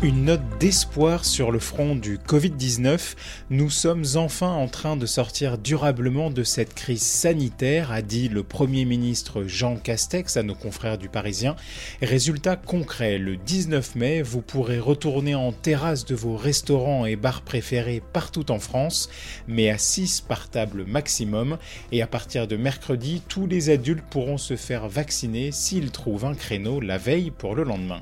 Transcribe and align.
Une 0.00 0.26
note 0.26 0.60
d'espoir 0.60 1.24
sur 1.24 1.50
le 1.50 1.58
front 1.58 1.96
du 1.96 2.18
Covid-19. 2.18 3.16
Nous 3.50 3.68
sommes 3.68 4.04
enfin 4.14 4.52
en 4.52 4.68
train 4.68 4.96
de 4.96 5.06
sortir 5.06 5.58
durablement 5.58 6.30
de 6.30 6.44
cette 6.44 6.72
crise 6.72 7.02
sanitaire, 7.02 7.90
a 7.90 8.00
dit 8.00 8.28
le 8.28 8.44
Premier 8.44 8.84
ministre 8.84 9.42
Jean 9.48 9.74
Castex 9.74 10.36
à 10.36 10.44
nos 10.44 10.54
confrères 10.54 10.98
du 10.98 11.08
Parisien. 11.08 11.56
Résultat 12.00 12.54
concret, 12.54 13.18
le 13.18 13.36
19 13.36 13.96
mai, 13.96 14.22
vous 14.22 14.40
pourrez 14.40 14.78
retourner 14.78 15.34
en 15.34 15.50
terrasse 15.50 16.04
de 16.04 16.14
vos 16.14 16.36
restaurants 16.36 17.04
et 17.04 17.16
bars 17.16 17.42
préférés 17.42 18.00
partout 18.12 18.52
en 18.52 18.60
France, 18.60 19.10
mais 19.48 19.68
à 19.68 19.78
6 19.78 20.20
par 20.20 20.48
table 20.48 20.84
maximum. 20.86 21.58
Et 21.90 22.02
à 22.02 22.06
partir 22.06 22.46
de 22.46 22.56
mercredi, 22.56 23.20
tous 23.28 23.48
les 23.48 23.68
adultes 23.68 24.04
pourront 24.08 24.38
se 24.38 24.54
faire 24.54 24.88
vacciner 24.88 25.50
s'ils 25.50 25.90
trouvent 25.90 26.24
un 26.24 26.34
créneau 26.34 26.78
la 26.80 26.98
veille 26.98 27.32
pour 27.32 27.56
le 27.56 27.64
lendemain. 27.64 28.00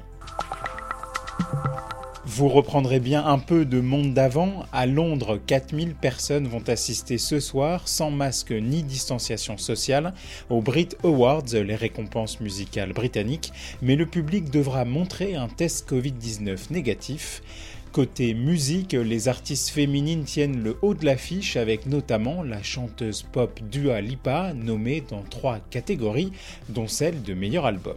Vous 2.37 2.49
reprendrez 2.49 3.01
bien 3.01 3.25
un 3.25 3.39
peu 3.39 3.65
de 3.65 3.81
monde 3.81 4.13
d'avant. 4.13 4.67
À 4.71 4.85
Londres, 4.85 5.41
4000 5.47 5.95
personnes 5.95 6.47
vont 6.47 6.63
assister 6.69 7.17
ce 7.17 7.41
soir, 7.41 7.89
sans 7.89 8.11
masque 8.11 8.53
ni 8.53 8.83
distanciation 8.83 9.57
sociale, 9.57 10.13
aux 10.51 10.61
Brit 10.61 10.91
Awards, 11.03 11.47
les 11.55 11.75
récompenses 11.75 12.41
musicales 12.41 12.93
britanniques, 12.93 13.55
mais 13.81 13.97
le 13.97 14.05
public 14.05 14.51
devra 14.51 14.85
montrer 14.85 15.35
un 15.35 15.49
test 15.49 15.91
Covid-19 15.91 16.71
négatif. 16.73 17.41
Côté 17.93 18.35
musique, 18.35 18.93
les 18.93 19.29
artistes 19.29 19.71
féminines 19.71 20.25
tiennent 20.25 20.63
le 20.63 20.77
haut 20.83 20.93
de 20.93 21.07
l'affiche 21.07 21.57
avec 21.57 21.87
notamment 21.87 22.43
la 22.43 22.63
chanteuse 22.63 23.23
pop 23.23 23.59
Dua 23.71 24.03
Lipa, 24.03 24.53
nommée 24.53 25.03
dans 25.09 25.23
trois 25.23 25.61
catégories, 25.71 26.33
dont 26.69 26.87
celle 26.87 27.23
de 27.23 27.33
meilleur 27.33 27.65
album. 27.65 27.97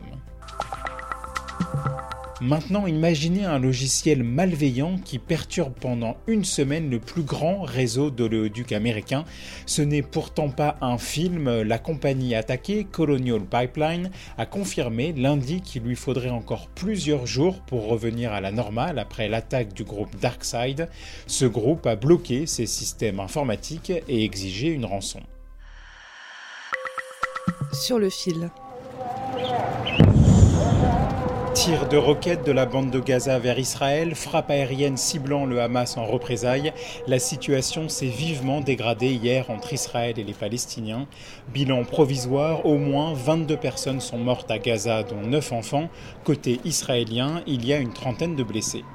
Maintenant, 2.41 2.87
imaginez 2.87 3.43
un 3.43 3.59
logiciel 3.59 4.23
malveillant 4.23 4.97
qui 5.03 5.19
perturbe 5.19 5.73
pendant 5.73 6.15
une 6.25 6.45
semaine 6.45 6.89
le 6.89 6.99
plus 6.99 7.23
grand 7.23 7.63
réseau 7.63 8.11
d'oléoducs 8.11 8.71
américains. 8.71 9.25
Ce 9.65 9.81
n'est 9.81 10.01
pourtant 10.01 10.49
pas 10.49 10.77
un 10.79 10.97
film. 10.97 11.63
La 11.63 11.79
compagnie 11.79 12.35
attaquée, 12.35 12.85
Colonial 12.85 13.41
Pipeline, 13.41 14.09
a 14.37 14.45
confirmé 14.45 15.11
lundi 15.11 15.59
qu'il 15.61 15.83
lui 15.83 15.97
faudrait 15.97 16.29
encore 16.29 16.69
plusieurs 16.69 17.25
jours 17.25 17.59
pour 17.61 17.87
revenir 17.87 18.31
à 18.31 18.39
la 18.39 18.51
normale 18.51 18.99
après 18.99 19.27
l'attaque 19.27 19.73
du 19.73 19.83
groupe 19.83 20.15
DarkSide. 20.21 20.87
Ce 21.27 21.45
groupe 21.45 21.85
a 21.87 21.97
bloqué 21.97 22.45
ses 22.45 22.67
systèmes 22.67 23.19
informatiques 23.19 23.91
et 24.07 24.23
exigé 24.23 24.69
une 24.69 24.85
rançon. 24.85 25.19
Sur 27.73 27.99
le 27.99 28.09
fil. 28.09 28.49
Tir 31.59 31.89
de 31.89 31.97
roquettes 31.97 32.45
de 32.45 32.53
la 32.53 32.65
bande 32.65 32.89
de 32.89 33.01
Gaza 33.01 33.37
vers 33.37 33.59
Israël, 33.59 34.15
frappe 34.15 34.49
aérienne 34.49 34.95
ciblant 34.95 35.45
le 35.45 35.59
Hamas 35.59 35.97
en 35.97 36.05
représailles. 36.05 36.71
La 37.05 37.19
situation 37.19 37.89
s'est 37.89 38.05
vivement 38.05 38.61
dégradée 38.61 39.11
hier 39.11 39.49
entre 39.49 39.73
Israël 39.73 40.17
et 40.17 40.23
les 40.23 40.31
Palestiniens. 40.31 41.05
Bilan 41.53 41.83
provisoire, 41.83 42.65
au 42.65 42.77
moins 42.77 43.13
22 43.13 43.57
personnes 43.57 43.99
sont 43.99 44.19
mortes 44.19 44.49
à 44.49 44.57
Gaza, 44.57 45.03
dont 45.03 45.27
9 45.27 45.51
enfants. 45.51 45.89
Côté 46.23 46.61
israélien, 46.63 47.41
il 47.45 47.65
y 47.65 47.73
a 47.73 47.77
une 47.79 47.91
trentaine 47.91 48.37
de 48.37 48.43
blessés. 48.43 48.85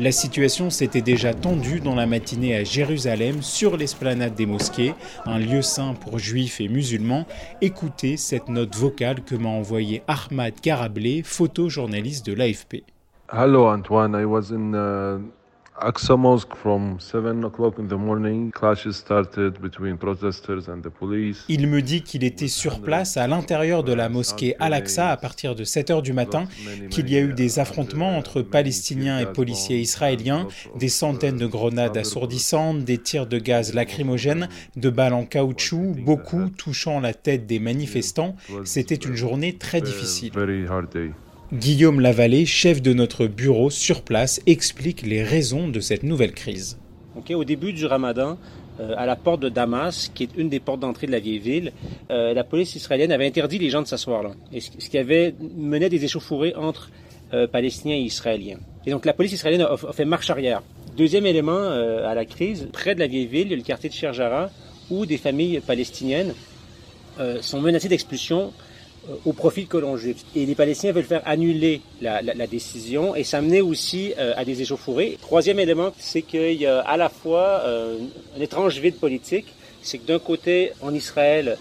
La 0.00 0.12
situation 0.12 0.70
s'était 0.70 1.02
déjà 1.02 1.34
tendue 1.34 1.78
dans 1.78 1.94
la 1.94 2.06
matinée 2.06 2.56
à 2.56 2.64
Jérusalem, 2.64 3.42
sur 3.42 3.76
l'esplanade 3.76 4.34
des 4.34 4.46
mosquées, 4.46 4.94
un 5.26 5.38
lieu 5.38 5.60
saint 5.60 5.92
pour 5.92 6.18
juifs 6.18 6.58
et 6.58 6.68
musulmans. 6.68 7.26
Écoutez 7.60 8.16
cette 8.16 8.48
note 8.48 8.74
vocale 8.74 9.22
que 9.22 9.34
m'a 9.34 9.50
envoyée 9.50 10.02
Ahmad 10.08 10.54
Garablé, 10.62 11.20
photojournaliste 11.22 12.24
de 12.24 12.32
l'AFP. 12.32 12.82
Hello, 13.30 13.66
Antoine. 13.66 14.14
I 14.18 14.24
was 14.24 14.50
in 14.52 14.72
uh, 14.72 15.20
Aqsa 15.82 16.14
Mosque 16.14 16.54
from 16.54 17.00
7 17.00 17.42
o'clock 17.44 17.78
in 17.78 17.86
the 17.86 17.96
morning. 17.96 18.50
Clashes 18.52 18.92
started 18.92 19.60
between 19.60 19.96
protesters 19.96 20.68
and 20.68 20.82
the 20.82 20.90
police. 20.90 21.44
Il 21.48 21.68
me 21.68 21.80
dit 21.80 22.02
qu'il 22.02 22.22
était 22.22 22.48
sur 22.48 22.82
place 22.82 23.16
à 23.16 23.26
l'intérieur 23.26 23.82
de 23.82 23.94
la 23.94 24.10
mosquée 24.10 24.54
Al-Aqsa 24.58 25.08
à 25.08 25.16
partir 25.16 25.54
de 25.54 25.64
7 25.64 25.90
heures 25.90 26.02
du 26.02 26.12
matin, 26.12 26.44
qu'il 26.90 27.10
y 27.10 27.16
a 27.16 27.20
eu 27.20 27.32
des 27.32 27.58
affrontements 27.58 28.18
entre 28.18 28.42
Palestiniens 28.42 29.20
et 29.20 29.26
policiers 29.26 29.78
israéliens, 29.78 30.48
des 30.76 30.90
centaines 30.90 31.38
de 31.38 31.46
grenades 31.46 31.96
assourdissantes, 31.96 32.84
des 32.84 32.98
tirs 32.98 33.26
de 33.26 33.38
gaz 33.38 33.72
lacrymogènes, 33.72 34.48
de 34.76 34.90
balles 34.90 35.14
en 35.14 35.24
caoutchouc, 35.24 35.96
beaucoup 36.04 36.50
touchant 36.50 37.00
la 37.00 37.14
tête 37.14 37.46
des 37.46 37.58
manifestants. 37.58 38.36
C'était 38.64 38.94
une 38.94 39.16
journée 39.16 39.56
très 39.56 39.80
difficile. 39.80 40.32
Guillaume 41.52 41.98
Lavallée, 41.98 42.46
chef 42.46 42.80
de 42.80 42.92
notre 42.92 43.26
bureau 43.26 43.70
sur 43.70 44.02
place, 44.02 44.40
explique 44.46 45.02
les 45.02 45.24
raisons 45.24 45.66
de 45.66 45.80
cette 45.80 46.04
nouvelle 46.04 46.30
crise. 46.30 46.78
Au 47.28 47.42
début 47.42 47.72
du 47.72 47.86
ramadan, 47.86 48.38
euh, 48.78 48.94
à 48.96 49.04
la 49.04 49.16
porte 49.16 49.40
de 49.40 49.48
Damas, 49.48 50.12
qui 50.14 50.22
est 50.22 50.30
une 50.36 50.48
des 50.48 50.60
portes 50.60 50.78
d'entrée 50.78 51.08
de 51.08 51.12
la 51.12 51.18
vieille 51.18 51.40
ville, 51.40 51.72
euh, 52.12 52.34
la 52.34 52.44
police 52.44 52.76
israélienne 52.76 53.10
avait 53.10 53.26
interdit 53.26 53.58
les 53.58 53.68
gens 53.68 53.82
de 53.82 53.88
s'asseoir 53.88 54.22
là. 54.22 54.30
Et 54.52 54.60
ce, 54.60 54.70
qui 54.70 54.96
avait 54.96 55.34
mené 55.56 55.88
des 55.88 56.04
échauffourées 56.04 56.54
entre 56.54 56.88
euh, 57.34 57.48
Palestiniens 57.48 57.96
et 57.96 58.02
Israéliens. 58.02 58.60
Et 58.86 58.92
donc 58.92 59.04
la 59.04 59.12
police 59.12 59.32
israélienne 59.32 59.62
a, 59.62 59.72
a 59.72 59.92
fait 59.92 60.04
marche 60.04 60.30
arrière. 60.30 60.62
Deuxième 60.96 61.26
élément 61.26 61.58
à 61.58 62.14
la 62.14 62.24
crise, 62.26 62.68
près 62.72 62.94
de 62.94 63.00
la 63.00 63.08
vieille 63.08 63.26
ville, 63.26 63.48
il 63.48 63.50
y 63.50 63.54
a 63.54 63.56
le 63.56 63.62
quartier 63.62 63.88
de 63.88 63.94
Sherjara, 63.94 64.50
où 64.88 65.04
des 65.04 65.18
familles 65.18 65.60
palestiniennes 65.60 66.34
sont 67.40 67.60
menacées 67.60 67.88
d'expulsion 67.88 68.52
au 69.24 69.32
profit 69.32 69.64
de 69.64 69.68
colons 69.68 69.96
juifs. 69.96 70.24
Et 70.36 70.46
les 70.46 70.54
Palestiniens 70.54 70.92
veulent 70.92 71.04
faire 71.04 71.22
annuler 71.24 71.80
la, 72.00 72.46
décision 72.46 73.14
et 73.14 73.24
ça 73.24 73.40
menait 73.40 73.60
aussi 73.60 74.12
euh, 74.18 74.34
à 74.36 74.44
des 74.44 74.62
échauffourées. 74.62 75.18
Troisième 75.20 75.58
élément, 75.58 75.92
c'est 75.98 76.22
qu'il 76.22 76.60
y 76.60 76.66
a 76.66 76.80
à 76.80 76.96
la 76.96 77.08
fois 77.08 77.62
euh, 77.64 77.98
un 78.36 78.40
étrange 78.40 78.78
vide 78.78 78.96
politique. 78.96 79.46
C'est 79.82 79.98
que 79.98 80.06
d'un 80.06 80.18
côté, 80.18 80.72
en 80.82 80.92
Israël, 80.94 81.56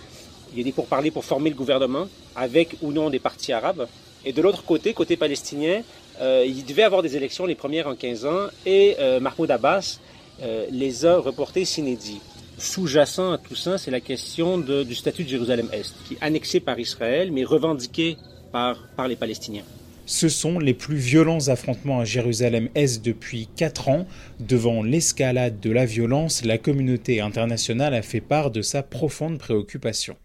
il 0.51 0.57
y 0.57 0.61
a 0.61 0.63
des 0.63 0.71
pourparlers 0.71 1.11
pour 1.11 1.23
former 1.23 1.49
le 1.49 1.55
gouvernement, 1.55 2.07
avec 2.35 2.75
ou 2.81 2.91
non 2.91 3.09
des 3.09 3.19
partis 3.19 3.53
arabes. 3.53 3.87
Et 4.25 4.33
de 4.33 4.41
l'autre 4.41 4.63
côté, 4.65 4.93
côté 4.93 5.15
palestinien, 5.15 5.81
euh, 6.21 6.43
il 6.45 6.65
devait 6.65 6.83
avoir 6.83 7.01
des 7.01 7.15
élections, 7.15 7.45
les 7.45 7.55
premières 7.55 7.87
en 7.87 7.95
15 7.95 8.25
ans, 8.25 8.47
et 8.65 8.95
euh, 8.99 9.19
Mahmoud 9.19 9.49
Abbas 9.49 9.99
euh, 10.41 10.65
les 10.71 11.05
a 11.05 11.17
reportées 11.17 11.65
s'inédit. 11.65 12.19
Sous-jacent 12.59 13.31
à 13.31 13.37
tout 13.37 13.55
ça, 13.55 13.77
c'est 13.77 13.89
la 13.89 14.01
question 14.01 14.57
du 14.57 14.93
statut 14.93 15.23
de 15.23 15.29
Jérusalem-Est, 15.29 15.95
qui 16.05 16.15
est 16.15 16.17
annexé 16.19 16.59
par 16.59 16.77
Israël, 16.77 17.31
mais 17.31 17.45
revendiqué 17.45 18.17
par, 18.51 18.85
par 18.97 19.07
les 19.07 19.15
Palestiniens. 19.15 19.63
Ce 20.05 20.27
sont 20.27 20.59
les 20.59 20.73
plus 20.73 20.97
violents 20.97 21.47
affrontements 21.47 22.01
à 22.01 22.03
Jérusalem-Est 22.03 23.05
depuis 23.05 23.47
4 23.55 23.87
ans. 23.89 24.07
Devant 24.39 24.83
l'escalade 24.83 25.61
de 25.61 25.71
la 25.71 25.85
violence, 25.85 26.43
la 26.43 26.57
communauté 26.57 27.21
internationale 27.21 27.93
a 27.93 28.01
fait 28.01 28.19
part 28.19 28.51
de 28.51 28.61
sa 28.61 28.83
profonde 28.83 29.37
préoccupation. 29.37 30.17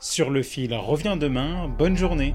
Sur 0.00 0.28
le 0.28 0.42
fil 0.42 0.74
revient 0.74 1.16
demain, 1.18 1.68
bonne 1.68 1.96
journée 1.96 2.34